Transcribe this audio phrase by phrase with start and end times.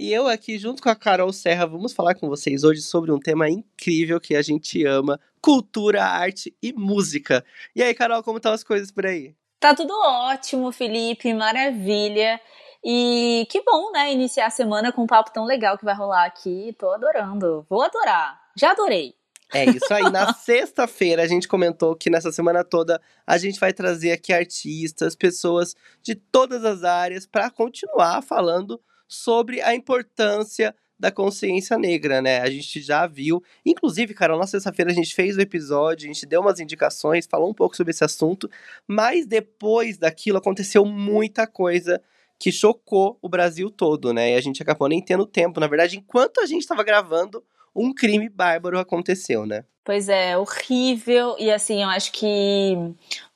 [0.00, 3.18] e eu aqui, junto com a Carol Serra, vamos falar com vocês hoje sobre um
[3.18, 7.44] tema incrível que a gente ama: cultura, arte e música.
[7.76, 9.34] E aí, Carol, como estão as coisas por aí?
[9.60, 12.40] Tá tudo ótimo, Felipe, maravilha.
[12.82, 16.24] E que bom, né, iniciar a semana com um papo tão legal que vai rolar
[16.24, 16.74] aqui.
[16.78, 17.66] Tô adorando.
[17.68, 18.40] Vou adorar.
[18.56, 19.14] Já adorei.
[19.52, 20.10] É isso aí.
[20.10, 25.14] Na sexta-feira a gente comentou que nessa semana toda a gente vai trazer aqui artistas,
[25.14, 32.40] pessoas de todas as áreas para continuar falando sobre a importância da consciência negra, né?
[32.40, 36.26] A gente já viu, inclusive, Carol, na sexta-feira a gente fez o episódio, a gente
[36.26, 38.48] deu umas indicações, falou um pouco sobre esse assunto,
[38.86, 42.00] mas depois daquilo aconteceu muita coisa
[42.38, 44.32] que chocou o Brasil todo, né?
[44.32, 45.58] E a gente acabou nem tendo tempo.
[45.58, 47.42] Na verdade, enquanto a gente estava gravando,
[47.74, 49.64] um crime bárbaro aconteceu, né?
[49.82, 51.34] Pois é, horrível.
[51.38, 52.76] E assim, eu acho que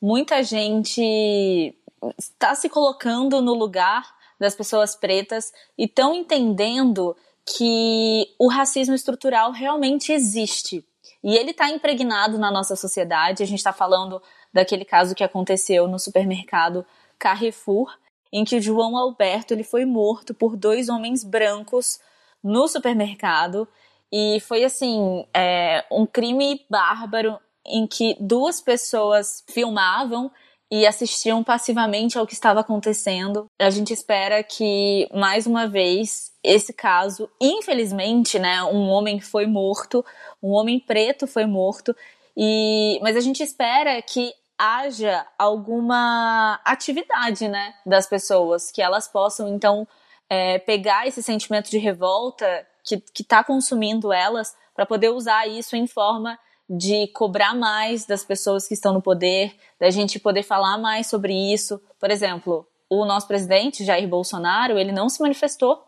[0.00, 1.74] muita gente
[2.18, 9.50] está se colocando no lugar das pessoas pretas e estão entendendo que o racismo estrutural
[9.50, 10.84] realmente existe.
[11.22, 13.42] E ele está impregnado na nossa sociedade.
[13.42, 16.84] A gente está falando daquele caso que aconteceu no supermercado
[17.18, 17.90] Carrefour,
[18.30, 21.98] em que João Alberto ele foi morto por dois homens brancos
[22.42, 23.66] no supermercado.
[24.12, 30.30] E foi assim, é, um crime bárbaro em que duas pessoas filmavam
[30.74, 33.46] e assistiam passivamente ao que estava acontecendo.
[33.60, 40.04] A gente espera que, mais uma vez, esse caso, infelizmente, né, um homem foi morto,
[40.42, 41.94] um homem preto foi morto,
[42.36, 49.46] e mas a gente espera que haja alguma atividade, né, das pessoas, que elas possam
[49.54, 49.86] então
[50.28, 55.86] é, pegar esse sentimento de revolta que está consumindo elas para poder usar isso em
[55.86, 56.36] forma
[56.68, 61.32] de cobrar mais das pessoas que estão no poder, da gente poder falar mais sobre
[61.52, 61.80] isso.
[62.00, 65.82] Por exemplo, o nosso presidente Jair Bolsonaro, ele não se manifestou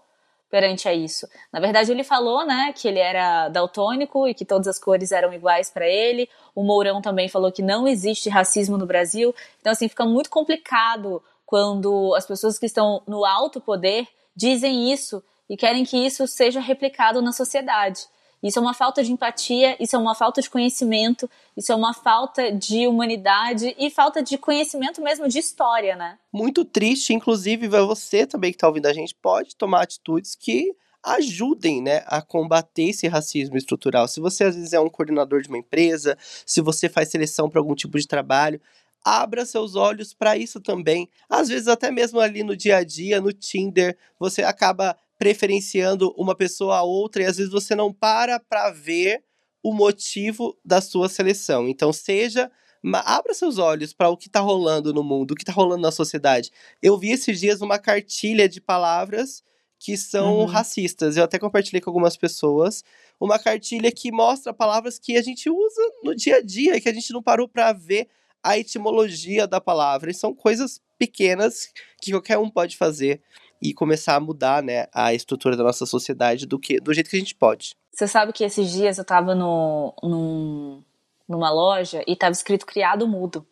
[0.51, 1.27] perante a isso.
[1.53, 5.33] Na verdade, ele falou, né, que ele era daltônico e que todas as cores eram
[5.33, 6.29] iguais para ele.
[6.55, 9.35] O Mourão também falou que não existe racismo no Brasil.
[9.61, 15.23] Então, assim, fica muito complicado quando as pessoas que estão no alto poder dizem isso
[15.49, 18.03] e querem que isso seja replicado na sociedade.
[18.47, 21.93] Isso é uma falta de empatia, isso é uma falta de conhecimento, isso é uma
[21.93, 26.19] falta de humanidade e falta de conhecimento mesmo de história, né?
[26.33, 31.81] Muito triste, inclusive você também que está ouvindo a gente pode tomar atitudes que ajudem
[31.81, 34.09] né, a combater esse racismo estrutural.
[34.09, 37.61] Se você às vezes é um coordenador de uma empresa, se você faz seleção para
[37.61, 38.61] algum tipo de trabalho,
[39.07, 41.09] abra seus olhos para isso também.
[41.31, 46.35] Às vezes, até mesmo ali no dia a dia, no Tinder, você acaba preferenciando uma
[46.35, 49.25] pessoa a outra e às vezes você não para para ver
[49.63, 51.69] o motivo da sua seleção.
[51.69, 52.51] Então, seja
[53.05, 55.91] abra seus olhos para o que está rolando no mundo, o que está rolando na
[55.91, 56.53] sociedade.
[56.81, 59.43] Eu vi esses dias uma cartilha de palavras
[59.79, 60.45] que são uhum.
[60.45, 61.17] racistas.
[61.17, 62.85] Eu até compartilhei com algumas pessoas
[63.21, 66.95] uma cartilha que mostra palavras que a gente usa no dia a dia, que a
[66.95, 68.09] gente não parou para ver
[68.43, 70.11] a etimologia da palavra.
[70.11, 73.21] E são coisas pequenas que qualquer um pode fazer
[73.63, 77.17] e começar a mudar, né, a estrutura da nossa sociedade do que do jeito que
[77.17, 77.75] a gente pode.
[77.93, 80.83] Você sabe que esses dias eu tava no, num,
[81.29, 83.47] numa loja e tava escrito criado mudo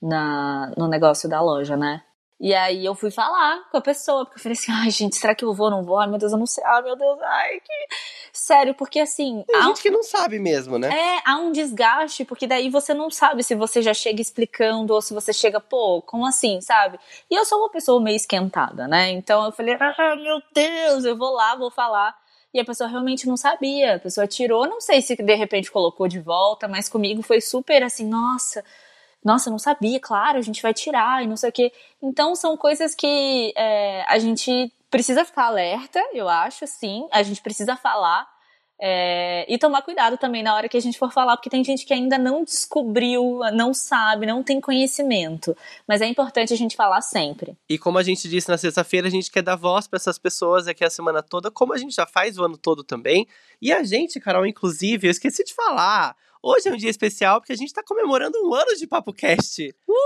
[0.00, 2.02] na, no negócio da loja, né?
[2.40, 5.34] E aí eu fui falar com a pessoa, porque eu falei assim, ai gente, será
[5.34, 5.98] que eu vou ou não vou?
[5.98, 6.62] Ai meu Deus, eu não sei.
[6.64, 7.96] Ai meu Deus, ai que...
[8.32, 9.42] Sério, porque assim...
[9.44, 9.82] Tem gente um...
[9.82, 10.88] que não sabe mesmo, né?
[10.88, 15.02] É, há um desgaste, porque daí você não sabe se você já chega explicando ou
[15.02, 17.00] se você chega, pô, como assim, sabe?
[17.28, 19.10] E eu sou uma pessoa meio esquentada, né?
[19.10, 22.16] Então eu falei, ah meu Deus, eu vou lá, vou falar.
[22.54, 26.06] E a pessoa realmente não sabia, a pessoa tirou, não sei se de repente colocou
[26.06, 28.64] de volta, mas comigo foi super assim, nossa
[29.24, 31.72] nossa, não sabia, claro, a gente vai tirar e não sei o quê.
[32.02, 37.06] Então são coisas que é, a gente precisa ficar alerta, eu acho, sim.
[37.10, 38.26] A gente precisa falar.
[38.80, 41.84] É, e tomar cuidado também na hora que a gente for falar, porque tem gente
[41.84, 45.56] que ainda não descobriu, não sabe, não tem conhecimento.
[45.86, 47.56] Mas é importante a gente falar sempre.
[47.68, 50.68] E como a gente disse na sexta-feira, a gente quer dar voz para essas pessoas
[50.68, 53.26] aqui a semana toda, como a gente já faz o ano todo também.
[53.60, 56.14] E a gente, Carol, inclusive, eu esqueci de falar.
[56.42, 59.74] Hoje é um dia especial porque a gente está comemorando um ano de Papo Cast.
[59.86, 59.96] Uhul!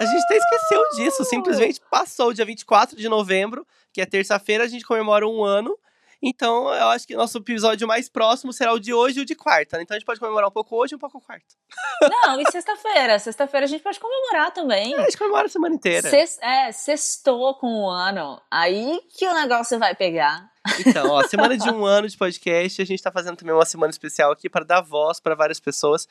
[0.00, 4.64] A gente até esqueceu disso, simplesmente passou o dia 24 de novembro, que é terça-feira,
[4.64, 5.78] a gente comemora um ano.
[6.22, 9.34] Então, eu acho que nosso episódio mais próximo será o de hoje e o de
[9.34, 9.76] quarta.
[9.76, 9.82] Né?
[9.82, 11.46] Então a gente pode comemorar um pouco hoje e um pouco quarta.
[12.26, 13.18] Não, e sexta-feira.
[13.18, 14.94] Sexta-feira a gente pode comemorar também.
[14.94, 16.10] É, a gente comemora a semana inteira.
[16.40, 18.40] É, sextou com o ano.
[18.50, 20.50] Aí que o negócio vai pegar.
[20.84, 23.90] Então, ó, semana de um ano de podcast, a gente tá fazendo também uma semana
[23.90, 26.08] especial aqui para dar voz para várias pessoas.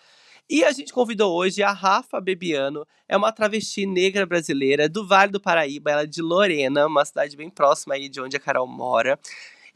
[0.48, 5.32] E a gente convidou hoje a Rafa Bebiano, é uma travesti negra brasileira do Vale
[5.32, 8.68] do Paraíba, ela é de Lorena, uma cidade bem próxima aí de onde a Carol
[8.68, 9.20] mora.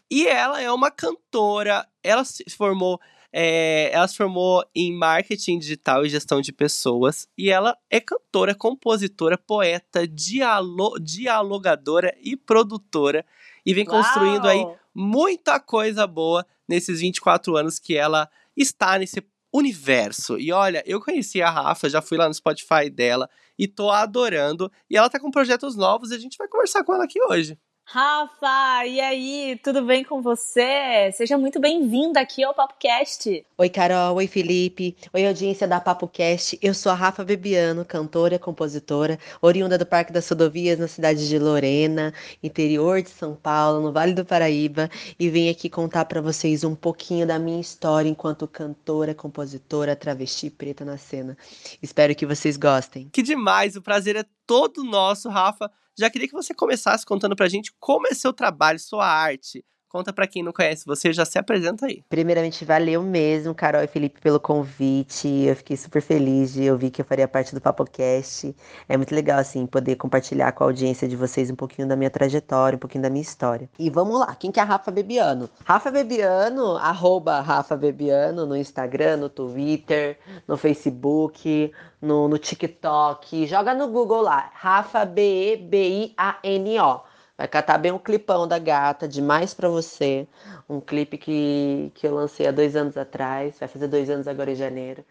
[0.09, 3.00] E ela é uma cantora, ela se formou
[3.31, 7.27] é, ela se formou em marketing digital e gestão de pessoas.
[7.38, 13.25] E ela é cantora, compositora, poeta, dialo dialogadora e produtora.
[13.65, 13.97] E vem Uau!
[13.97, 18.27] construindo aí muita coisa boa nesses 24 anos que ela
[18.57, 19.23] está nesse
[19.53, 20.38] universo.
[20.39, 24.71] E olha, eu conheci a Rafa, já fui lá no Spotify dela e tô adorando.
[24.89, 27.57] E ela tá com projetos novos e a gente vai conversar com ela aqui hoje.
[27.91, 31.12] Rafa, e aí, tudo bem com você?
[31.12, 33.44] Seja muito bem-vinda aqui ao PapoCast.
[33.57, 36.59] Oi, Carol, oi, Felipe, oi, audiência da PapoCast.
[36.62, 41.27] Eu sou a Rafa Bebiano, cantora e compositora, oriunda do Parque das Rodovias, na cidade
[41.27, 42.13] de Lorena,
[42.44, 44.88] interior de São Paulo, no Vale do Paraíba,
[45.19, 50.51] e venho aqui contar para vocês um pouquinho da minha história enquanto cantora, compositora, travesti
[50.51, 51.35] preta na cena.
[51.81, 53.09] Espero que vocês gostem.
[53.12, 55.71] Que demais, o prazer é todo nosso, Rafa.
[55.99, 59.65] Já queria que você começasse contando pra gente como é seu trabalho, sua arte.
[59.89, 62.03] Conta para quem não conhece você, já se apresenta aí.
[62.07, 65.27] Primeiramente, valeu mesmo, Carol e Felipe, pelo convite.
[65.27, 68.56] Eu fiquei super feliz de ouvir que eu faria parte do PapoCast.
[68.88, 72.12] É muito legal, assim, poder compartilhar com a audiência de vocês um pouquinho da minha
[72.12, 73.68] trajetória, um pouquinho da minha história.
[73.80, 75.50] E vamos lá, quem que é a Rafa Bebiano?
[75.65, 83.47] Rafa Bebiano, arroba Rafa Bebiano no Instagram, no Twitter, no Facebook, no, no TikTok.
[83.47, 87.08] Joga no Google lá, Rafa B-E-B-I-A-N-O.
[87.39, 90.27] Vai catar bem um clipão da gata, demais para você.
[90.68, 94.51] Um clipe que, que eu lancei há dois anos atrás, vai fazer dois anos agora
[94.51, 95.06] em janeiro.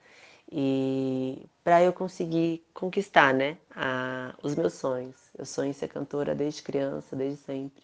[0.52, 5.16] E para eu conseguir conquistar, né, a, os meus sonhos.
[5.38, 7.82] Eu sonho em ser cantora desde criança, desde sempre.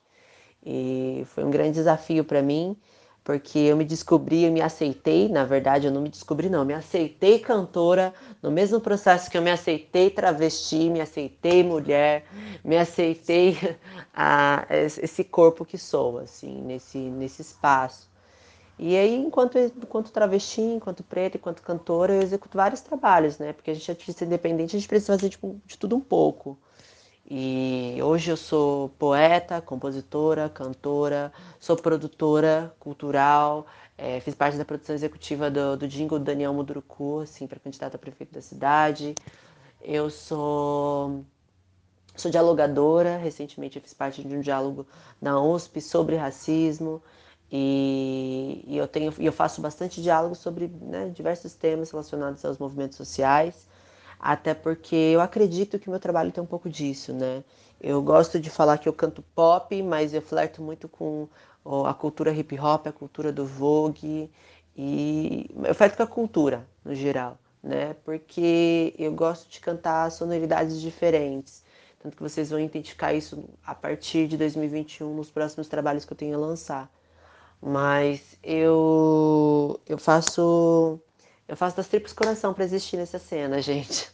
[0.62, 2.76] E foi um grande desafio para mim
[3.24, 6.74] porque eu me descobri, eu me aceitei, na verdade eu não me descobri não, me
[6.74, 8.12] aceitei cantora
[8.42, 12.26] no mesmo processo que eu me aceitei travesti, me aceitei mulher,
[12.62, 13.56] me aceitei
[14.14, 18.12] a, esse corpo que sou, assim, nesse, nesse espaço.
[18.78, 23.52] E aí, enquanto, enquanto travesti, enquanto preta, enquanto cantora, eu executo vários trabalhos, né?
[23.52, 26.58] Porque a gente é artista independente, a gente precisa fazer tipo, de tudo um pouco.
[27.26, 33.66] E hoje eu sou poeta, compositora, cantora, sou produtora cultural,
[33.96, 37.98] é, fiz parte da produção executiva do, do jingle Daniel Muduruku, assim, para candidato a
[37.98, 39.14] prefeito da cidade.
[39.82, 41.24] Eu sou,
[42.14, 44.86] sou dialogadora, recentemente fiz parte de um diálogo
[45.20, 47.02] na USP sobre racismo.
[47.50, 52.96] E, e eu, tenho, eu faço bastante diálogo sobre né, diversos temas relacionados aos movimentos
[52.98, 53.66] sociais
[54.24, 57.44] até porque eu acredito que o meu trabalho tem um pouco disso, né?
[57.78, 61.28] Eu gosto de falar que eu canto pop, mas eu flerto muito com
[61.86, 64.30] a cultura hip hop, a cultura do Vogue,
[64.74, 67.94] e eu flerto com a cultura no geral, né?
[68.02, 71.62] Porque eu gosto de cantar sonoridades diferentes.
[72.00, 76.16] Tanto que vocês vão identificar isso a partir de 2021 nos próximos trabalhos que eu
[76.16, 76.90] tenho a lançar.
[77.60, 81.00] Mas eu eu faço
[81.48, 84.13] eu faço das tripas coração para existir nessa cena, gente.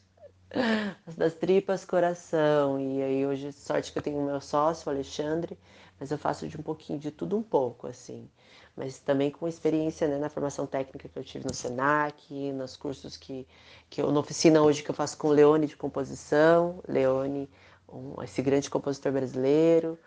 [1.17, 2.81] Das tripas coração.
[2.81, 5.59] E aí hoje, sorte que eu tenho meu sócio, o Alexandre,
[5.99, 8.29] mas eu faço de um pouquinho de tudo um pouco, assim.
[8.77, 13.17] Mas também com experiência né, na formação técnica que eu tive no Senac, nos cursos
[13.17, 13.47] que,
[13.89, 17.49] que eu, na oficina hoje que eu faço com o Leone de composição, Leone,
[17.89, 19.99] um, esse grande compositor brasileiro.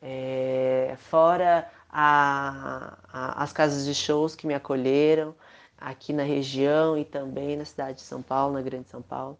[0.00, 5.34] É, fora a, a, as casas de shows que me acolheram,
[5.76, 9.38] aqui na região e também na cidade de São Paulo, na Grande São Paulo.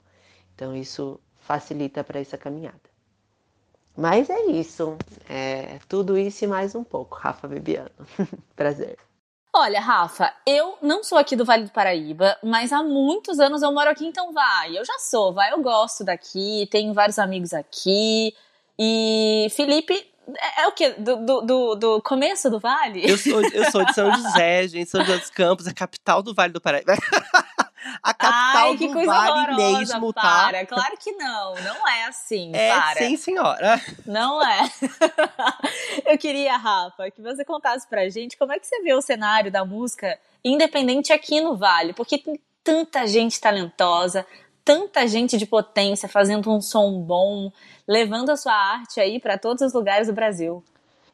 [0.58, 2.80] Então isso facilita para essa caminhada.
[3.96, 4.98] Mas é isso,
[5.28, 7.16] é tudo isso e mais um pouco.
[7.16, 7.90] Rafa Bebiano,
[8.56, 8.98] prazer.
[9.54, 13.72] Olha, Rafa, eu não sou aqui do Vale do Paraíba, mas há muitos anos eu
[13.72, 14.76] moro aqui, então vai.
[14.76, 18.34] Eu já sou, vai, eu gosto daqui, tenho vários amigos aqui.
[18.76, 19.94] E Felipe
[20.36, 20.90] é, é, o quê?
[20.98, 23.08] Do, do, do, do, começo do vale?
[23.08, 24.90] Eu sou, eu sou de São José, gente.
[24.90, 26.94] São José dos Campos, a capital do Vale do Paraíba.
[28.02, 30.20] a capital Ai, que do coisa Vale mesmo, tá?
[30.20, 30.66] para.
[30.66, 32.98] Claro que não, não é assim, É, para.
[32.98, 33.80] sim, senhora.
[34.06, 34.70] Não é.
[36.06, 39.50] Eu queria, Rafa, que você contasse pra gente como é que você vê o cenário
[39.50, 44.26] da música independente aqui no Vale, porque tem tanta gente talentosa,
[44.64, 47.50] tanta gente de potência fazendo um som bom,
[47.86, 50.62] levando a sua arte aí para todos os lugares do Brasil.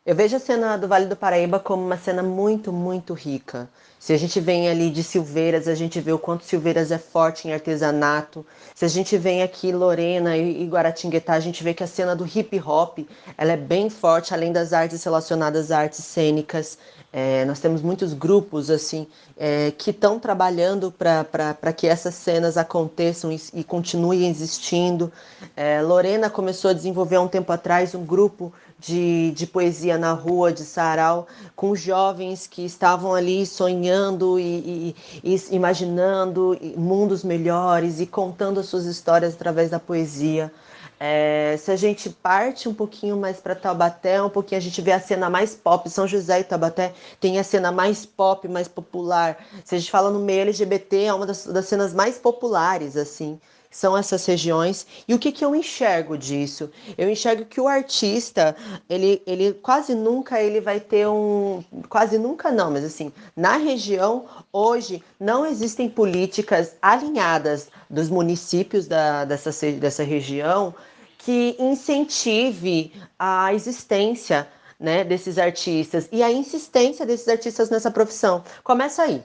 [0.05, 3.71] Eu vejo a cena do Vale do Paraíba como uma cena muito, muito rica.
[4.05, 7.49] Se a gente vem ali de Silveiras, a gente vê o quanto Silveiras é forte
[7.49, 8.45] em artesanato.
[8.75, 12.27] Se a gente vem aqui Lorena e Guaratinguetá, a gente vê que a cena do
[12.27, 12.99] hip hop
[13.39, 16.77] ela é bem forte, além das artes relacionadas a artes cênicas.
[17.11, 19.07] É, nós temos muitos grupos assim
[19.39, 25.11] é, que estão trabalhando para que essas cenas aconteçam e, e continuem existindo.
[25.57, 28.53] É, Lorena começou a desenvolver há um tempo atrás um grupo
[28.87, 31.27] de, de poesia na rua, de sarau,
[31.57, 38.67] com jovens que estavam ali sonhando e, e, e imaginando mundos melhores e contando as
[38.67, 40.53] suas histórias através da poesia.
[41.01, 44.93] É, se a gente parte um pouquinho mais para Taubaté, um pouquinho a gente vê
[44.93, 45.89] a cena mais pop.
[45.91, 49.45] São José e Taubaté tem a cena mais pop, mais popular.
[49.65, 53.41] Se a gente fala no meio LGBT, é uma das, das cenas mais populares, assim
[53.75, 54.87] são essas regiões.
[55.09, 56.71] E o que, que eu enxergo disso?
[56.97, 58.55] Eu enxergo que o artista,
[58.89, 61.61] ele, ele quase nunca ele vai ter um.
[61.89, 69.25] Quase nunca não, mas assim, na região, hoje, não existem políticas alinhadas dos municípios da,
[69.25, 70.73] dessa, dessa região
[71.19, 74.47] que incentive a existência
[74.79, 78.45] né, desses artistas e a insistência desses artistas nessa profissão.
[78.63, 79.25] Começa aí.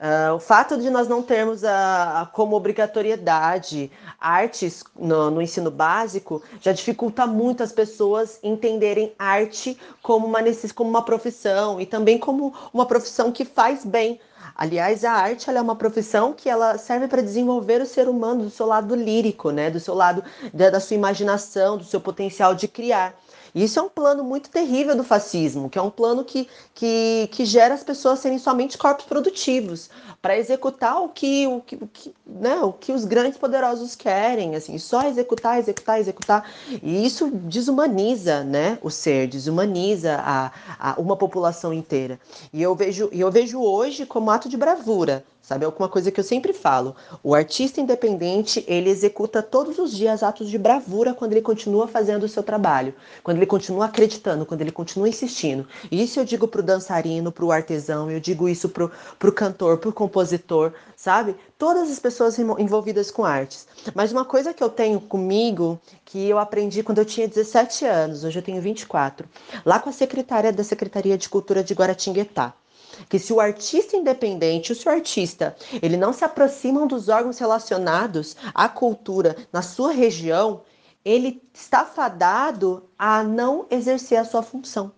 [0.00, 5.70] Uh, o fato de nós não termos a, a como obrigatoriedade artes no, no, ensino
[5.70, 10.38] básico já dificulta muito as pessoas entenderem arte como uma,
[10.74, 14.18] como uma profissão e também como uma profissão que faz bem.
[14.56, 18.50] Aliás, a arte é uma profissão que ela serve para desenvolver o ser humano do
[18.50, 19.70] seu lado lírico, né?
[19.70, 23.14] do seu lado da, da sua imaginação, do seu potencial de criar.
[23.54, 27.44] Isso é um plano muito terrível do fascismo, que é um plano que, que, que
[27.44, 29.90] gera as pessoas serem somente corpos produtivos
[30.22, 34.54] para executar o que, o, que, o, que, né, o que os grandes poderosos querem,
[34.54, 36.50] assim, só executar, executar, executar.
[36.82, 42.20] E isso desumaniza né, o ser, desumaniza a, a uma população inteira.
[42.52, 46.20] E eu vejo, eu vejo hoje como ato de bravura Sabe, é uma coisa que
[46.20, 46.94] eu sempre falo.
[47.24, 52.22] O artista independente, ele executa todos os dias atos de bravura quando ele continua fazendo
[52.22, 55.66] o seu trabalho, quando ele continua acreditando, quando ele continua insistindo.
[55.90, 60.72] Isso eu digo pro dançarino, pro artesão, eu digo isso pro, pro cantor, pro compositor,
[60.94, 61.34] sabe?
[61.58, 63.66] Todas as pessoas envolvidas com artes.
[63.92, 68.22] Mas uma coisa que eu tenho comigo, que eu aprendi quando eu tinha 17 anos,
[68.22, 69.28] hoje eu tenho 24,
[69.66, 72.54] lá com a secretária da Secretaria de Cultura de Guaratinguetá
[73.08, 78.68] que se o artista independente, o artista, ele não se aproxima dos órgãos relacionados à
[78.68, 80.62] cultura na sua região,
[81.04, 84.92] ele está fadado a não exercer a sua função.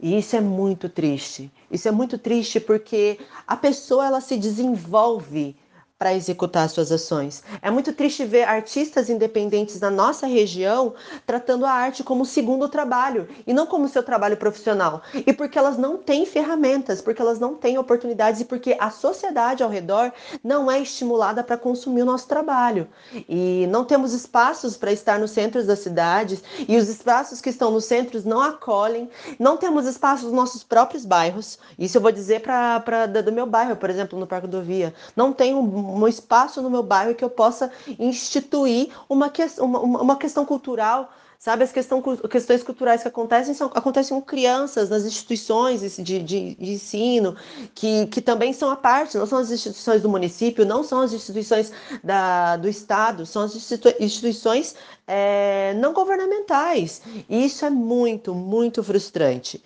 [0.00, 1.52] E isso é muito triste.
[1.70, 5.54] Isso é muito triste porque a pessoa ela se desenvolve
[6.00, 7.42] para executar suas ações.
[7.60, 10.94] É muito triste ver artistas independentes na nossa região
[11.26, 15.02] tratando a arte como segundo trabalho e não como seu trabalho profissional.
[15.12, 19.62] E porque elas não têm ferramentas, porque elas não têm oportunidades e porque a sociedade
[19.62, 20.10] ao redor
[20.42, 22.88] não é estimulada para consumir o nosso trabalho.
[23.28, 27.70] E não temos espaços para estar nos centros das cidades e os espaços que estão
[27.70, 29.10] nos centros não acolhem.
[29.38, 31.58] Não temos espaços nos nossos próprios bairros.
[31.78, 34.94] Isso eu vou dizer para do meu bairro, por exemplo, no Parque do Via.
[35.14, 35.54] Não tem
[35.94, 41.10] um espaço no meu bairro que eu possa instituir uma, que, uma, uma questão cultural
[41.40, 41.64] sabe?
[41.64, 46.72] As questão, questões culturais que acontecem são, acontecem com crianças nas instituições de, de, de,
[46.72, 47.34] ensino,
[47.74, 51.14] que, que também são a parte, não são as instituições do município, não são as
[51.14, 51.72] instituições
[52.04, 53.54] da, do Estado, são as
[53.98, 57.00] instituições é, não governamentais.
[57.26, 59.64] E isso é muito, muito frustrante.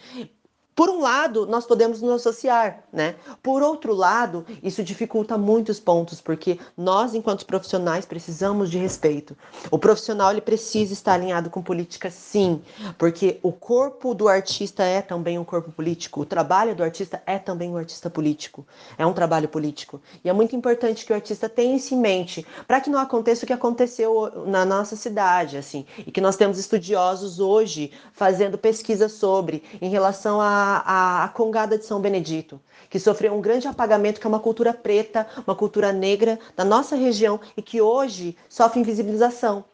[0.74, 3.14] Por um lado, nós podemos nos associar, né?
[3.42, 9.36] Por outro lado, isso dificulta muitos pontos, porque nós, enquanto profissionais, precisamos de respeito.
[9.70, 12.60] O profissional ele precisa estar alinhado com política, sim,
[12.98, 17.38] porque o corpo do artista é também um corpo político, o trabalho do artista é
[17.38, 18.66] também um artista político,
[18.98, 20.00] é um trabalho político.
[20.24, 23.44] E é muito importante que o artista tenha isso em mente, para que não aconteça
[23.44, 29.08] o que aconteceu na nossa cidade, assim, e que nós temos estudiosos hoje fazendo pesquisa
[29.08, 34.20] sobre, em relação a a, a, Congada de São Benedito, que sofreu um grande apagamento,
[34.20, 38.80] que é uma cultura preta, uma cultura negra da nossa região e que hoje sofre
[38.80, 39.64] invisibilização.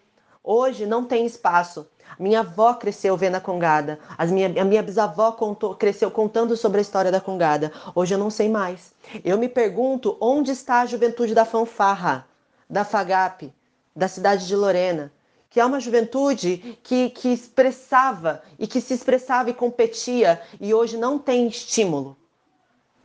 [0.42, 1.86] Hoje não tem espaço.
[2.18, 3.98] Minha avó cresceu vendo a Congada.
[4.18, 7.72] As minha, a minha bisavó contou, cresceu contando sobre a história da Congada.
[7.94, 8.92] Hoje eu não sei mais.
[9.24, 12.26] Eu me pergunto onde está a juventude da fanfarra,
[12.68, 13.52] da FAGAP,
[13.94, 15.12] da cidade de Lorena,
[15.50, 20.96] que é uma juventude que, que expressava e que se expressava e competia e hoje
[20.96, 22.16] não tem estímulo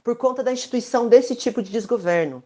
[0.03, 2.43] por conta da instituição desse tipo de desgoverno.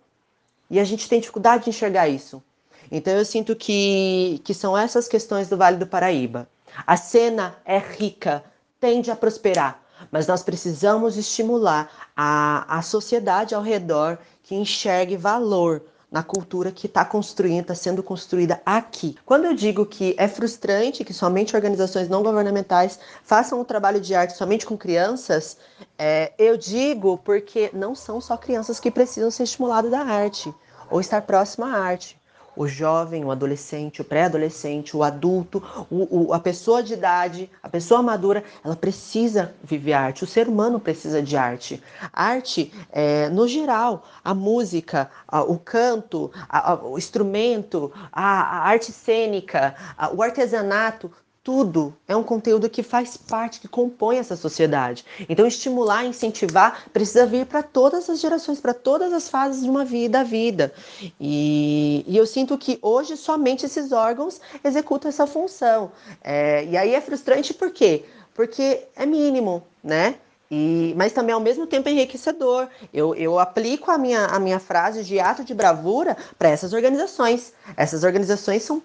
[0.69, 2.41] E a gente tem dificuldade de enxergar isso.
[2.89, 6.47] Então eu sinto que, que são essas questões do Vale do Paraíba.
[6.87, 8.41] A cena é rica,
[8.79, 9.83] tende a prosperar.
[10.09, 16.87] Mas nós precisamos estimular a, a sociedade ao redor que enxergue valor na cultura que
[16.87, 19.15] está construindo, está sendo construída aqui.
[19.25, 24.15] Quando eu digo que é frustrante que somente organizações não governamentais façam um trabalho de
[24.15, 25.57] arte somente com crianças,
[25.97, 30.53] é, eu digo porque não são só crianças que precisam ser estimuladas da arte
[30.89, 32.18] ou estar próxima à arte
[32.59, 37.69] o jovem, o adolescente, o pré-adolescente, o adulto, o, o, a pessoa de idade, a
[37.69, 40.25] pessoa madura, ela precisa viver arte.
[40.25, 41.81] O ser humano precisa de arte.
[42.11, 49.73] Arte, é, no geral, a música, a, o canto, a, o instrumento, a, arte cênica,
[50.13, 51.09] o artesanato,
[51.49, 55.03] tudo é um conteúdo que faz parte, que compõe essa sociedade.
[55.27, 59.83] Então, estimular, incentivar, precisa vir para todas as gerações, para todas as fases de uma
[59.83, 60.71] vida, da vida.
[61.19, 65.91] E, e, eu sinto que hoje somente esses órgãos executam essa função.
[66.23, 68.05] É, e aí é frustrante por quê?
[68.35, 70.17] Porque é mínimo, né?
[70.51, 72.67] E, mas também ao mesmo tempo enriquecedor.
[72.91, 77.53] Eu, eu aplico a minha, a minha frase de ato de bravura para essas organizações.
[77.77, 78.81] Essas organizações são,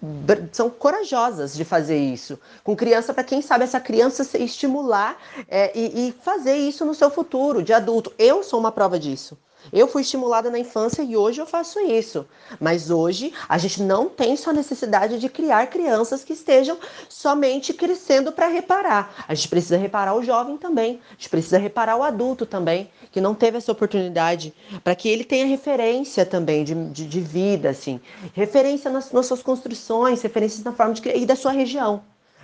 [0.52, 2.38] são corajosas de fazer isso.
[2.62, 5.16] Com criança, para quem sabe essa criança se estimular
[5.49, 8.12] é, e, e fazer isso no seu futuro, de adulto.
[8.18, 9.38] Eu sou uma prova disso.
[9.73, 12.26] Eu fui estimulada na infância e hoje eu faço isso.
[12.61, 16.78] Mas hoje a gente não tem só necessidade de criar crianças que estejam
[17.09, 19.25] somente crescendo para reparar.
[19.26, 21.00] A gente precisa reparar o jovem também.
[21.11, 25.25] A gente precisa reparar o adulto também, que não teve essa oportunidade, para que ele
[25.25, 28.00] tenha referência também de, de, de vida, assim.
[28.33, 32.02] Referência nas, nas, suas construções, referências na forma de criar e da sua região.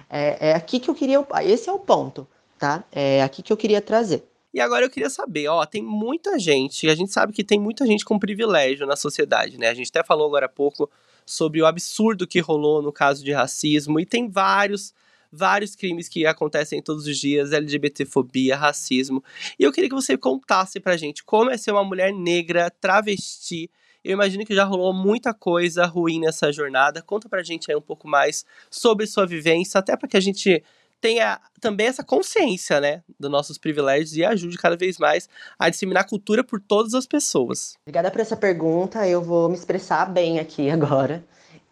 [0.09, 1.25] É, é aqui que eu queria.
[1.45, 2.27] Esse é o ponto,
[2.59, 2.85] tá?
[2.91, 4.30] É aqui que eu queria trazer.
[4.53, 7.87] E agora eu queria saber, ó, tem muita gente, a gente sabe que tem muita
[7.87, 9.69] gente com privilégio na sociedade, né?
[9.69, 10.91] A gente até falou agora há pouco
[11.25, 14.93] sobre o absurdo que rolou no caso de racismo, e tem vários,
[15.31, 19.23] vários crimes que acontecem todos os dias, LGBTfobia, racismo.
[19.57, 23.71] E eu queria que você contasse pra gente como é ser uma mulher negra, travesti.
[24.03, 27.03] Eu imagino que já rolou muita coisa ruim nessa jornada.
[27.03, 30.65] Conta pra gente aí um pouco mais sobre sua vivência, até para que a gente
[31.01, 36.07] tenha também essa consciência, né, dos nossos privilégios e ajude cada vez mais a disseminar
[36.07, 37.77] cultura por todas as pessoas.
[37.83, 39.07] Obrigada por essa pergunta.
[39.07, 41.25] Eu vou me expressar bem aqui agora.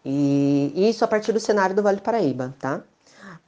[0.03, 2.81] E isso a partir do cenário do Vale do Paraíba, tá?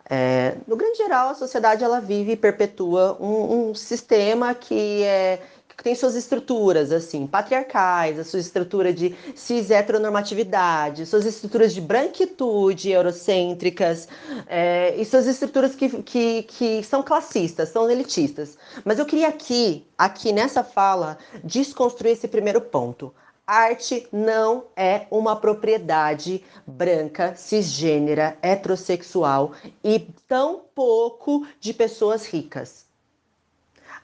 [0.09, 5.39] É, no grande geral, a sociedade ela vive e perpetua um, um sistema que é
[5.83, 12.91] tem suas estruturas, assim, patriarcais, a sua estrutura de cis heteronormatividade, suas estruturas de branquitude
[12.91, 14.07] eurocêntricas,
[14.47, 18.57] é, e suas estruturas que, que, que são classistas, são elitistas.
[18.85, 23.13] Mas eu queria aqui, aqui nessa fala, desconstruir esse primeiro ponto.
[23.45, 29.51] Arte não é uma propriedade branca, cisgênera, heterossexual
[29.83, 32.90] e tão pouco de pessoas ricas.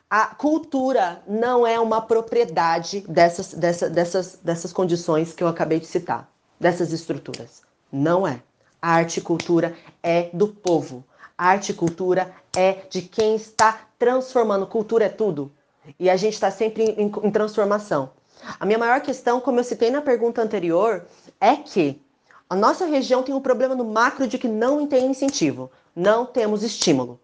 [0.09, 5.85] A cultura não é uma propriedade dessas, dessa, dessas, dessas condições que eu acabei de
[5.85, 7.61] citar, dessas estruturas.
[7.91, 8.41] Não é.
[8.81, 11.03] A arte e cultura é do povo.
[11.37, 14.65] A arte e cultura é de quem está transformando.
[14.65, 15.51] Cultura é tudo.
[15.99, 18.11] E a gente está sempre em, em transformação.
[18.57, 21.05] A minha maior questão, como eu citei na pergunta anterior,
[21.41, 22.01] é que
[22.49, 26.63] a nossa região tem um problema no macro de que não tem incentivo, não temos
[26.63, 27.19] estímulo.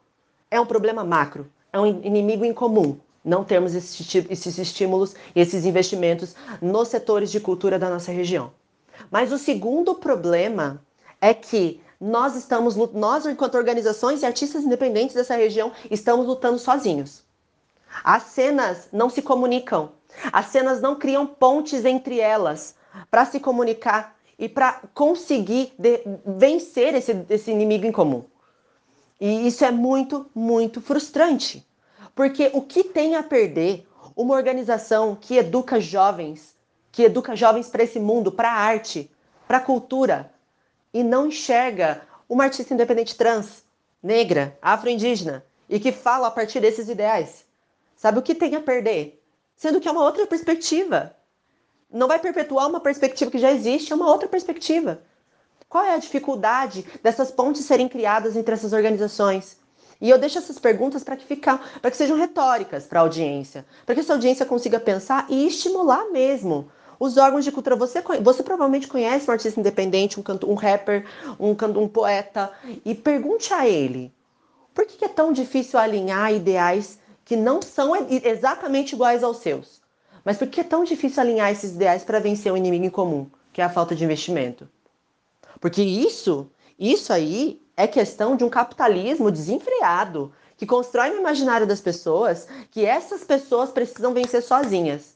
[0.52, 5.66] É um problema macro é um inimigo em comum não termos esses estímulos e esses
[5.66, 8.52] investimentos nos setores de cultura da nossa região.
[9.10, 10.82] Mas o segundo problema
[11.22, 17.24] é que nós estamos, nós enquanto organizações e artistas independentes dessa região, estamos lutando sozinhos.
[18.04, 19.92] As cenas não se comunicam,
[20.32, 22.76] as cenas não criam pontes entre elas
[23.10, 25.74] para se comunicar e para conseguir
[26.26, 28.26] vencer esse, esse inimigo em comum.
[29.26, 31.66] E isso é muito, muito frustrante.
[32.14, 36.54] Porque o que tem a perder uma organização que educa jovens,
[36.92, 39.10] que educa jovens para esse mundo, para a arte,
[39.48, 40.30] para a cultura,
[40.94, 43.64] e não enxerga uma artista independente trans,
[44.04, 47.46] negra, afro-indígena, e que fala a partir desses ideais?
[47.96, 49.24] Sabe o que tem a perder?
[49.56, 51.16] Sendo que é uma outra perspectiva.
[51.90, 55.02] Não vai perpetuar uma perspectiva que já existe, é uma outra perspectiva.
[55.74, 59.58] Qual é a dificuldade dessas pontes serem criadas entre essas organizações?
[60.00, 63.66] E eu deixo essas perguntas para que ficar, para que sejam retóricas para a audiência,
[63.84, 67.76] para que essa audiência consiga pensar e estimular mesmo os órgãos de cultura.
[67.76, 71.08] Você, você provavelmente conhece um artista independente, um, canto, um rapper,
[71.40, 72.52] um, um poeta,
[72.86, 74.14] e pergunte a ele
[74.76, 79.82] por que é tão difícil alinhar ideais que não são exatamente iguais aos seus?
[80.24, 83.26] Mas por que é tão difícil alinhar esses ideais para vencer um inimigo em comum,
[83.52, 84.70] que é a falta de investimento?
[85.64, 91.80] Porque isso, isso aí é questão de um capitalismo desenfreado que constrói no imaginário das
[91.80, 95.16] pessoas que essas pessoas precisam vencer sozinhas.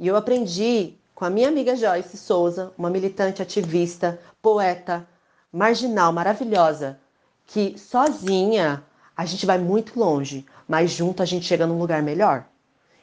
[0.00, 5.06] E eu aprendi com a minha amiga Joyce Souza, uma militante ativista, poeta,
[5.52, 6.98] marginal, maravilhosa,
[7.44, 8.82] que sozinha
[9.14, 12.46] a gente vai muito longe, mas junto a gente chega num lugar melhor.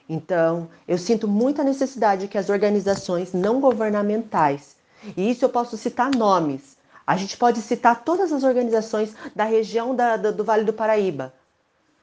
[0.10, 4.81] Então, eu sinto muita necessidade que as organizações não governamentais,
[5.18, 9.96] e isso eu posso citar nomes, a gente pode citar todas as organizações da região
[9.96, 11.34] da, da, do Vale do Paraíba,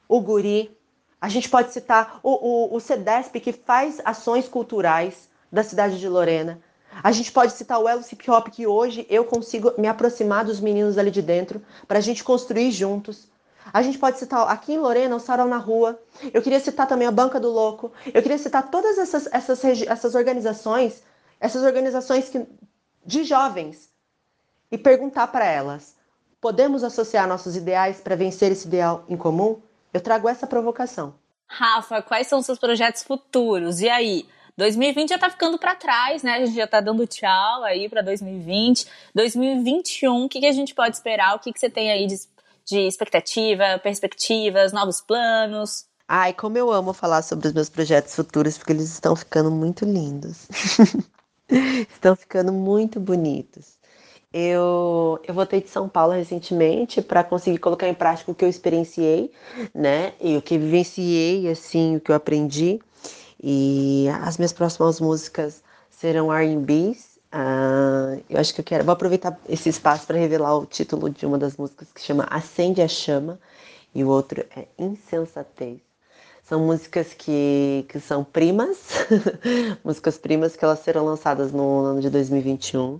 [0.08, 0.76] o Guri,
[1.20, 6.08] a gente pode citar o, o, o CEDESP, que faz ações culturais da cidade de
[6.08, 6.60] Lorena.
[7.02, 10.60] A gente pode citar o Elo Hip Hop, que hoje eu consigo me aproximar dos
[10.60, 13.28] meninos ali de dentro, para a gente construir juntos.
[13.72, 16.00] A gente pode citar aqui em Lorena o Sarau na Rua.
[16.32, 17.92] Eu queria citar também a Banca do Louco.
[18.06, 21.02] Eu queria citar todas essas, essas, essas organizações,
[21.38, 22.46] essas organizações que,
[23.08, 23.88] de jovens,
[24.70, 25.96] e perguntar para elas:
[26.40, 29.58] podemos associar nossos ideais para vencer esse ideal em comum?
[29.94, 31.14] Eu trago essa provocação.
[31.46, 33.80] Rafa, quais são os seus projetos futuros?
[33.80, 34.28] E aí?
[34.58, 36.34] 2020 já tá ficando para trás, né?
[36.34, 38.86] A gente já tá dando tchau aí para 2020.
[39.14, 41.34] 2021, o que, que a gente pode esperar?
[41.34, 42.16] O que, que você tem aí de,
[42.66, 45.86] de expectativa, perspectivas, novos planos?
[46.06, 49.84] Ai, como eu amo falar sobre os meus projetos futuros, porque eles estão ficando muito
[49.84, 50.48] lindos.
[51.92, 53.78] estão ficando muito bonitos.
[54.32, 58.48] Eu, eu voltei de São Paulo recentemente para conseguir colocar em prática o que eu
[58.48, 59.32] experienciei,
[59.74, 60.12] né?
[60.20, 62.78] E o que vivenciei, assim, o que eu aprendi.
[63.42, 67.18] E as minhas próximas músicas serão R&Bs.
[67.28, 68.84] Uh, ah, eu acho que eu quero.
[68.84, 72.82] Vou aproveitar esse espaço para revelar o título de uma das músicas que chama Acende
[72.82, 73.38] a Chama
[73.94, 75.87] e o outro é Insensatez.
[76.48, 78.78] São músicas que, que são primas,
[79.84, 82.98] músicas primas que elas serão lançadas no ano de 2021.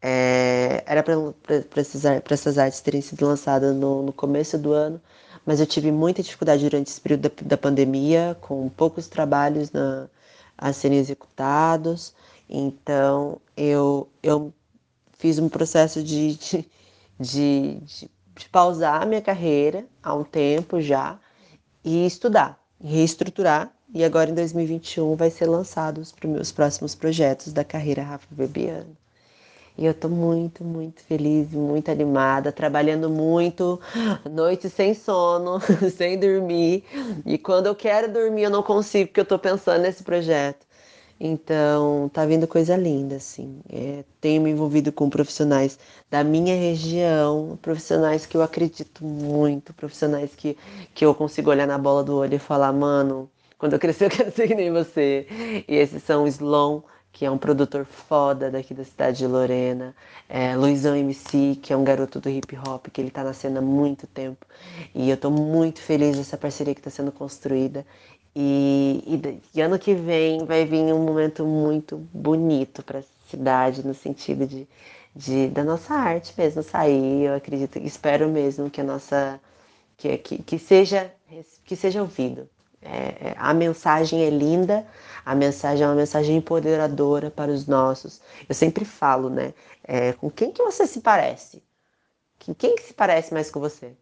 [0.00, 5.00] É, era para essas artes terem sido lançadas no, no, começo do ano,
[5.44, 10.08] mas eu tive muita dificuldade durante esse período da, da pandemia, com poucos trabalhos na,
[10.56, 12.14] a serem executados.
[12.48, 14.54] Então eu, eu
[15.18, 16.70] fiz um processo de, de,
[17.18, 21.18] de, de, pausar a minha carreira há um tempo já
[21.84, 23.70] e estudar, reestruturar.
[23.94, 28.96] E agora em 2021 vai ser lançado os, os próximos projetos da carreira Rafa Bebiano.
[29.78, 33.78] E eu tô muito, muito feliz, muito animada, trabalhando muito,
[34.30, 35.60] noite sem sono,
[35.94, 36.82] sem dormir.
[37.26, 40.65] E quando eu quero dormir, eu não consigo, porque eu tô pensando nesse projeto.
[41.18, 43.60] Então, tá vindo coisa linda, assim.
[43.70, 45.78] É, tenho me envolvido com profissionais
[46.10, 50.56] da minha região, profissionais que eu acredito muito, profissionais que,
[50.94, 54.10] que eu consigo olhar na bola do olho e falar, mano, quando eu crescer eu
[54.10, 55.26] quero ser que nem você.
[55.66, 56.82] E esses são o Sloan
[57.16, 59.96] que é um produtor foda daqui da cidade de Lorena,
[60.28, 63.60] é, Luizão MC, que é um garoto do hip hop, que ele tá na cena
[63.60, 64.44] há muito tempo,
[64.94, 67.86] e eu tô muito feliz dessa parceria que está sendo construída,
[68.38, 73.86] e, e, e, ano que vem vai vir um momento muito bonito para a cidade,
[73.86, 74.68] no sentido de,
[75.14, 79.40] de, da nossa arte mesmo sair, eu acredito, espero mesmo que a nossa,
[79.96, 81.10] que, que, que seja,
[81.64, 82.46] que seja ouvido,
[82.82, 84.86] é, é, a mensagem é linda,
[85.24, 88.20] a mensagem é uma mensagem empoderadora para os nossos.
[88.48, 89.54] Eu sempre falo, né?
[89.82, 91.62] É, com quem que você se parece?
[92.38, 93.96] Quem, quem que se parece mais com você?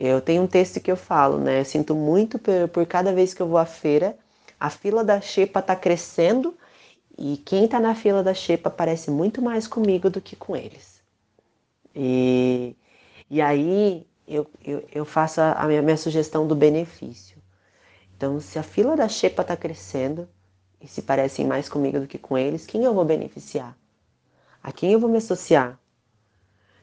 [0.00, 1.60] Eu tenho um texto que eu falo, né?
[1.60, 4.18] Eu sinto muito por, por cada vez que eu vou à feira,
[4.58, 6.56] a fila da xepa está crescendo
[7.18, 11.02] e quem está na fila da xepa parece muito mais comigo do que com eles.
[11.96, 12.76] E,
[13.30, 17.38] e aí eu, eu, eu faço a, a minha, minha sugestão do benefício.
[18.16, 20.28] Então, se a fila da xepa está crescendo
[20.80, 23.76] e se parecem mais comigo do que com eles, quem eu vou beneficiar?
[24.62, 25.79] A quem eu vou me associar?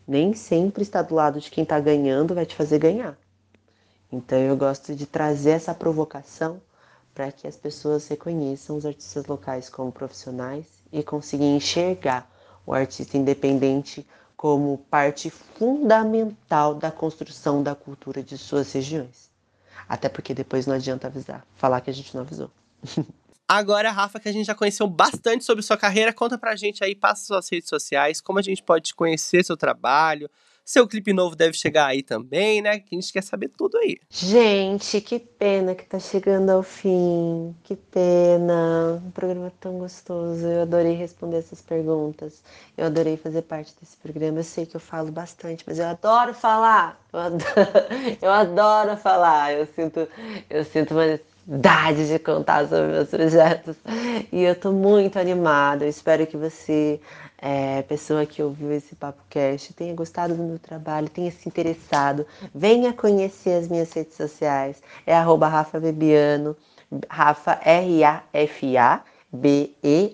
[0.08, 3.18] Nem sempre estar do lado de quem está ganhando vai te fazer ganhar.
[4.12, 6.62] Então, eu gosto de trazer essa provocação
[7.14, 12.30] para que as pessoas reconheçam os artistas locais como profissionais e consigam enxergar
[12.66, 19.30] o artista independente como parte fundamental da construção da cultura de suas regiões.
[19.90, 22.52] Até porque depois não adianta avisar, falar que a gente não avisou.
[23.48, 26.94] Agora, Rafa, que a gente já conheceu bastante sobre sua carreira, conta pra gente aí,
[26.94, 30.30] passa suas redes sociais, como a gente pode conhecer seu trabalho,
[30.68, 32.80] seu clipe novo deve chegar aí também, né?
[32.80, 33.98] Que a gente quer saber tudo aí.
[34.10, 37.56] Gente, que pena que tá chegando ao fim.
[37.64, 39.02] Que pena.
[39.02, 40.46] Um programa tão gostoso.
[40.46, 42.44] Eu adorei responder essas perguntas.
[42.78, 44.40] Eu adorei fazer parte desse programa.
[44.40, 47.00] Eu sei que eu falo bastante, mas eu adoro falar.
[47.14, 47.46] Eu adoro,
[48.22, 49.54] eu adoro falar.
[49.54, 50.06] Eu sinto,
[50.50, 53.78] eu sinto uma necessidade de contar sobre meus projetos.
[54.32, 55.86] E eu tô muito animada.
[55.86, 57.00] Eu espero que você
[57.38, 62.26] é, pessoa que ouviu esse Papo Cast tenha gostado do meu trabalho, tenha se interessado,
[62.54, 64.82] venha conhecer as minhas redes sociais.
[65.06, 66.56] É arroba Rafa Bebiano,
[67.10, 69.04] Rafa R-A-F-A.
[69.30, 70.10] B-E-B-I-A-N-O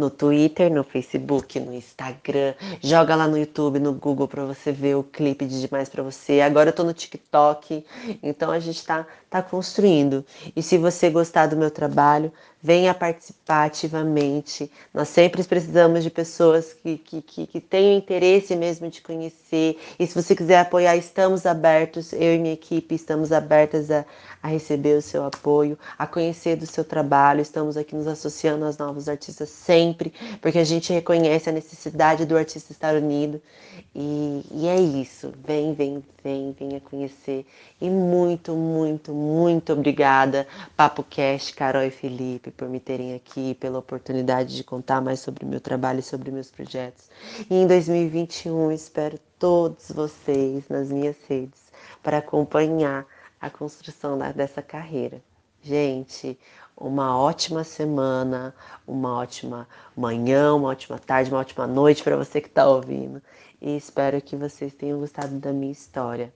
[0.00, 2.54] no Twitter, no Facebook, no Instagram.
[2.82, 6.40] Joga lá no YouTube, no Google para você ver o clipe de Demais para você.
[6.40, 7.84] Agora eu tô no TikTok,
[8.22, 10.24] então a gente tá, tá construindo.
[10.56, 12.32] E se você gostar do meu trabalho,
[12.62, 14.70] venha participar ativamente.
[14.92, 19.78] Nós sempre precisamos de pessoas que, que, que, que tenham interesse mesmo de conhecer.
[19.98, 24.04] E se você quiser apoiar, estamos abertos, eu e minha equipe estamos abertas a,
[24.42, 27.40] a receber o seu apoio, a conhecer do seu trabalho.
[27.40, 29.89] Estamos aqui nos associando aos novos artistas sempre,
[30.40, 33.40] porque a gente reconhece a necessidade do artista estar unido.
[33.94, 35.32] E, e é isso.
[35.44, 37.46] Vem, vem, vem, venha conhecer.
[37.80, 43.78] E muito, muito, muito obrigada, Papo Cast, Carol e Felipe, por me terem aqui, pela
[43.78, 47.10] oportunidade de contar mais sobre o meu trabalho e sobre meus projetos.
[47.48, 51.60] E em 2021 espero todos vocês nas minhas redes
[52.02, 53.06] para acompanhar
[53.40, 55.22] a construção dessa carreira.
[55.62, 56.38] Gente,
[56.80, 58.54] uma ótima semana,
[58.86, 63.22] uma ótima manhã, uma ótima tarde, uma ótima noite para você que está ouvindo.
[63.60, 66.32] E espero que vocês tenham gostado da minha história.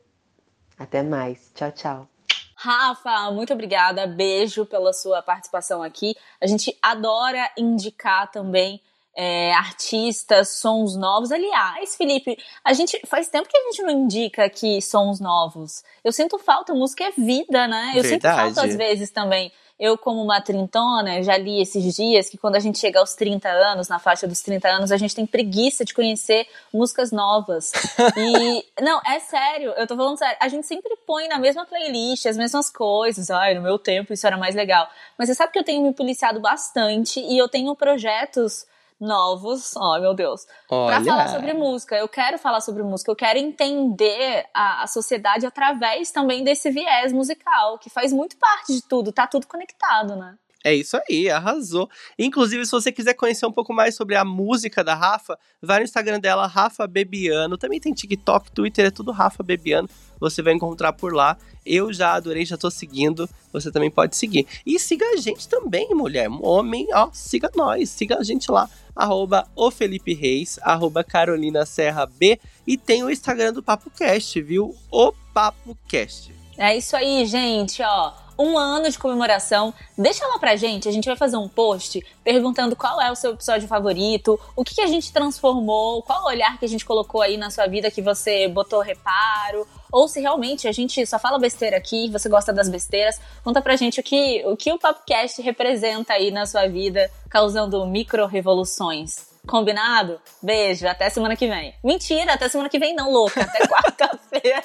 [0.79, 1.51] Até mais.
[1.55, 2.09] Tchau, tchau.
[2.55, 4.07] Rafa, muito obrigada.
[4.07, 6.15] Beijo pela sua participação aqui.
[6.41, 8.83] A gente adora indicar também
[9.17, 11.33] é, artistas, sons novos.
[11.33, 15.83] Aliás, Felipe, a gente faz tempo que a gente não indica aqui sons novos.
[16.03, 17.93] Eu sinto falta, música é vida, né?
[17.95, 18.09] Eu Verdade.
[18.09, 22.57] sinto falta às vezes também eu, como uma trintona, já li esses dias que quando
[22.57, 25.85] a gente chega aos 30 anos, na faixa dos 30 anos, a gente tem preguiça
[25.85, 27.73] de conhecer músicas novas.
[28.17, 30.37] E, não, é sério, eu tô falando sério.
[30.41, 33.31] A gente sempre põe na mesma playlist as mesmas coisas.
[33.31, 34.89] Ai, no meu tempo isso era mais legal.
[35.19, 38.67] Mas você sabe que eu tenho me policiado bastante e eu tenho projetos
[39.01, 41.97] novos, oh meu Deus, para falar sobre música.
[41.97, 47.13] Eu quero falar sobre música, eu quero entender a, a, sociedade através também desse viés
[47.13, 50.37] musical, que faz muito parte de tudo, tá tudo conectado, né?
[50.67, 51.91] É isso aí, arrasou.
[52.19, 55.85] Inclusive, se você quiser conhecer um pouco mais sobre a música da Rafa, vai no
[55.85, 57.59] Instagram dela, Rafa Bebiano.
[57.59, 59.87] Também tem TikTok, Twitter, é tudo Rafa Bebiano.
[60.25, 61.37] Você vai encontrar por lá.
[61.67, 63.29] Eu já adorei, já tô seguindo.
[63.53, 64.47] Você também pode seguir.
[64.65, 66.29] E siga a gente também, mulher.
[66.41, 67.91] Homem, ó, siga nós.
[67.91, 68.69] Siga a gente lá.
[68.97, 72.41] Arroba o Felipe Reis, arroba Carolina Serra B.
[72.67, 74.75] E tem o Instagram do Papo Cast, viu?
[74.91, 76.35] O Papo Cast.
[76.57, 79.73] É isso aí, gente, ó um ano de comemoração.
[79.97, 83.33] Deixa lá pra gente, a gente vai fazer um post perguntando qual é o seu
[83.33, 87.37] episódio favorito, o que, que a gente transformou, qual olhar que a gente colocou aí
[87.37, 91.77] na sua vida que você botou reparo, ou se realmente a gente só fala besteira
[91.77, 93.21] aqui, você gosta das besteiras.
[93.45, 97.87] Conta pra gente o que o, que o Papcast representa aí na sua vida, causando
[97.87, 99.33] micro-revoluções.
[99.47, 100.21] Combinado?
[100.43, 101.75] Beijo, até semana que vem.
[101.85, 103.43] Mentira, até semana que vem não, louca.
[103.43, 104.65] Até quarta-feira.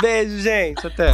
[0.00, 0.86] Beijo, gente.
[0.86, 1.12] Até.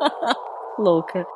[0.78, 1.26] Louca.